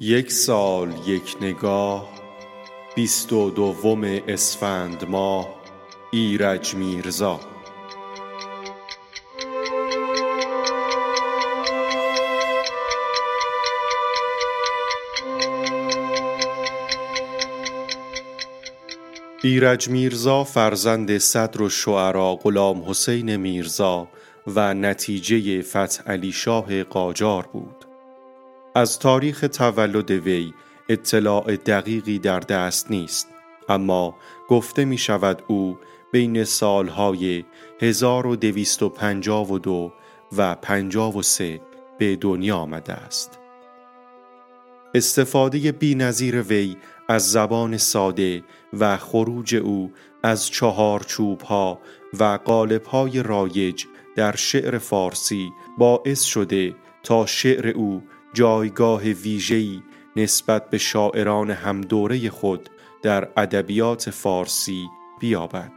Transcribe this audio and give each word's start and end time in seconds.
یک 0.00 0.32
سال 0.32 0.94
یک 1.06 1.36
نگاه 1.40 2.08
بیست 2.94 3.32
و 3.32 3.50
دوم 3.50 4.04
اسفند 4.04 5.04
ماه 5.08 5.48
ایرج 6.10 6.74
میرزا. 6.74 7.40
ایرج 19.42 19.88
میرزا 19.88 20.44
فرزند 20.44 21.18
صدر 21.18 21.62
و 21.62 21.68
شعرا 21.68 22.34
غلام 22.34 22.90
حسین 22.90 23.36
میرزا 23.36 24.08
و 24.46 24.74
نتیجه 24.74 25.62
فتح 25.62 26.02
علی 26.06 26.32
شاه 26.32 26.82
قاجار 26.84 27.46
بود. 27.52 27.87
از 28.78 28.98
تاریخ 28.98 29.44
تولد 29.52 30.10
وی 30.10 30.54
اطلاع 30.88 31.56
دقیقی 31.56 32.18
در 32.18 32.40
دست 32.40 32.90
نیست 32.90 33.28
اما 33.68 34.16
گفته 34.48 34.84
می 34.84 34.98
شود 34.98 35.42
او 35.46 35.78
بین 36.12 36.44
سالهای 36.44 37.44
1252 37.80 39.92
و 40.36 40.54
53 40.54 41.60
به 41.98 42.16
دنیا 42.16 42.56
آمده 42.56 42.92
است. 42.92 43.38
استفاده 44.94 45.72
بی 45.72 45.94
نظیر 45.94 46.42
وی 46.42 46.76
از 47.08 47.32
زبان 47.32 47.76
ساده 47.76 48.44
و 48.78 48.96
خروج 48.96 49.56
او 49.56 49.92
از 50.22 50.46
چهار 50.46 51.00
چوب 51.00 51.40
ها 51.40 51.80
و 52.20 52.38
قالب 52.44 52.84
های 52.84 53.22
رایج 53.22 53.84
در 54.16 54.36
شعر 54.36 54.78
فارسی 54.78 55.50
باعث 55.78 56.22
شده 56.22 56.74
تا 57.02 57.26
شعر 57.26 57.68
او 57.68 58.02
جایگاه 58.32 59.02
ویژه‌ای 59.02 59.82
نسبت 60.16 60.70
به 60.70 60.78
شاعران 60.78 61.50
همدوره 61.50 62.30
خود 62.30 62.68
در 63.02 63.28
ادبیات 63.36 64.10
فارسی 64.10 64.86
بیابد. 65.20 65.72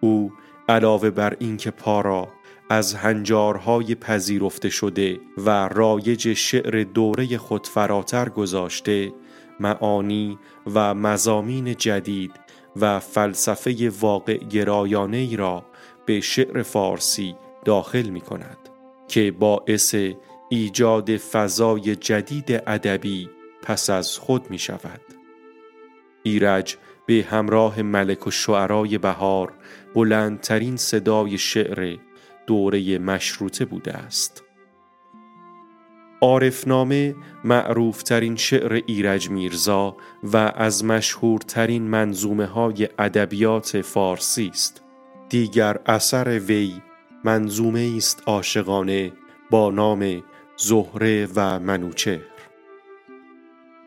او 0.00 0.32
علاوه 0.68 1.10
بر 1.10 1.36
اینکه 1.40 1.70
پارا 1.70 2.28
از 2.70 2.94
هنجارهای 2.94 3.94
پذیرفته 3.94 4.68
شده 4.68 5.20
و 5.38 5.68
رایج 5.68 6.32
شعر 6.32 6.84
دوره 6.84 7.38
خود 7.38 7.66
فراتر 7.66 8.28
گذاشته 8.28 9.12
معانی 9.60 10.38
و 10.74 10.94
مزامین 10.94 11.74
جدید 11.74 12.32
و 12.76 13.00
فلسفه 13.00 13.92
واقع 14.00 14.36
گرایانه 14.36 15.16
ای 15.16 15.36
را 15.36 15.64
به 16.06 16.20
شعر 16.20 16.62
فارسی 16.62 17.34
داخل 17.64 18.08
می 18.08 18.20
کند 18.20 18.58
که 19.08 19.30
باعث 19.30 19.94
ایجاد 20.52 21.16
فضای 21.16 21.96
جدید 21.96 22.62
ادبی 22.66 23.30
پس 23.62 23.90
از 23.90 24.18
خود 24.18 24.50
می 24.50 24.58
شود. 24.58 25.00
ایرج 26.22 26.76
به 27.06 27.26
همراه 27.30 27.82
ملک 27.82 28.26
و 28.26 28.30
شعرای 28.30 28.98
بهار 28.98 29.52
بلندترین 29.94 30.76
صدای 30.76 31.38
شعر 31.38 31.96
دوره 32.46 32.98
مشروطه 32.98 33.64
بوده 33.64 33.92
است. 33.92 34.44
عارفنامه 36.20 37.14
معروفترین 37.44 38.36
شعر 38.36 38.82
ایرج 38.86 39.30
میرزا 39.30 39.96
و 40.22 40.36
از 40.36 40.84
مشهورترین 40.84 41.82
منظومه 41.82 42.46
های 42.46 42.88
ادبیات 42.98 43.80
فارسی 43.80 44.48
است. 44.48 44.82
دیگر 45.28 45.78
اثر 45.86 46.38
وی 46.38 46.72
منظومه 47.24 47.94
است 47.96 48.22
عاشقانه 48.26 49.12
با 49.50 49.70
نام 49.70 50.22
زهره 50.62 51.28
و 51.36 51.58
منوچهر. 51.58 52.20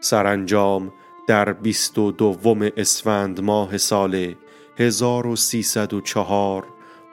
سرانجام 0.00 0.92
در 1.26 1.52
بیست 1.52 1.98
و 1.98 2.12
دوم 2.12 2.70
اسفند 2.76 3.40
ماه 3.40 3.78
سال 3.78 4.34
1304 4.78 6.64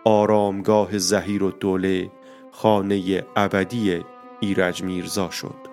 آرامگاه 0.06 0.98
زهیر 0.98 1.44
و 1.44 1.52
دوله 1.52 2.12
خانه 2.52 3.26
ابدی 3.36 4.04
ایرج 4.40 4.84
میرزا 4.84 5.30
شد. 5.30 5.71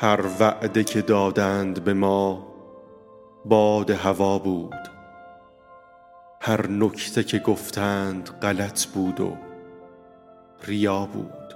هر 0.00 0.20
وعده 0.40 0.84
که 0.84 1.02
دادند 1.02 1.84
به 1.84 1.94
ما 1.94 2.46
باد 3.44 3.90
هوا 3.90 4.38
بود. 4.38 4.74
هر 6.40 6.66
نکته 6.66 7.24
که 7.24 7.38
گفتند 7.38 8.30
غلط 8.42 8.86
بود 8.86 9.20
و 9.20 9.36
ریا 10.66 11.06
بود. 11.06 11.54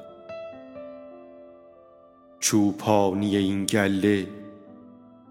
چوپانی 2.41 3.37
این 3.37 3.67
گله 3.67 4.29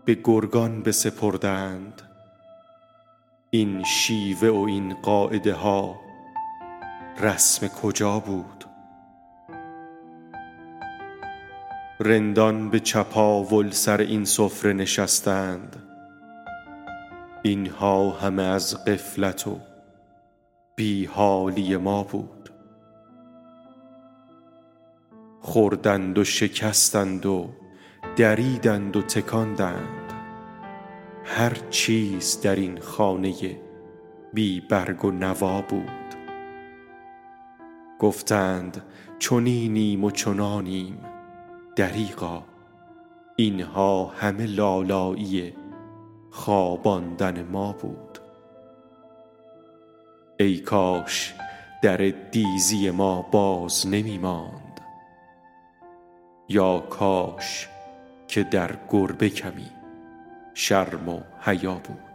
به 0.06 0.18
گرگان 0.24 0.84
بسپردند. 0.84 2.02
این 3.50 3.84
شیوه 3.84 4.50
و 4.50 4.66
این 4.68 4.94
قاعده 4.94 5.54
ها 5.54 5.96
رسم 7.20 7.68
کجا 7.68 8.20
بود؟ 8.20 8.71
رندان 12.04 12.70
به 12.70 12.80
چپاول 12.80 13.70
سر 13.70 14.02
این 14.02 14.26
سفره 14.26 14.74
نشستند. 14.74 15.76
اینها 17.44 18.10
همه 18.10 18.44
از 18.44 18.86
قفلت 18.86 19.48
و 19.48 19.60
بی 20.76 21.06
حالی 21.06 21.78
ما 21.78 22.04
بود. 22.04 22.50
خوردند 25.42 26.18
و 26.18 26.24
شکستند 26.24 27.26
و 27.26 27.50
دریدند 28.16 28.96
و 28.96 29.02
تکاندند. 29.02 30.14
هر 31.24 31.58
چیز 31.70 32.42
در 32.42 32.56
این 32.56 32.80
خانه 32.80 33.34
بی 34.34 34.62
برگ 34.62 35.06
و 35.06 35.12
نوا 35.12 35.62
بود. 35.62 36.16
گفتند 38.00 38.82
چنینیم 39.20 40.04
و 40.04 40.12
چنانیم. 40.12 41.21
دریغا. 41.76 42.44
اینها 43.36 44.06
همه 44.06 44.46
لالایی 44.46 45.54
خواباندن 46.32 47.44
ما 47.44 47.72
بود. 47.74 48.18
ای 50.40 50.58
کاش 50.58 51.34
در 51.84 51.98
دیزی 52.32 52.90
ما 52.90 53.22
باز 53.22 53.88
نمی 53.88 54.18
ماند. 54.18 54.82
یا 56.50 56.80
کاش 56.80 57.70
که 58.28 58.44
در 58.44 58.72
گربه 58.90 59.30
کمی 59.30 59.72
شرم 60.54 61.10
و 61.10 61.22
حیا 61.42 61.74
بود. 61.74 62.11